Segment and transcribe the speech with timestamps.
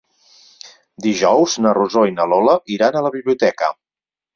[1.07, 3.75] Dijous na Rosó i na Lola iran a la biblioteca.